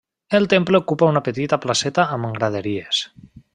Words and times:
El 0.37 0.47
temple 0.53 0.77
ocupa 0.83 1.09
una 1.13 1.23
petita 1.27 1.61
placeta 1.67 2.07
amb 2.17 2.41
graderies. 2.41 3.07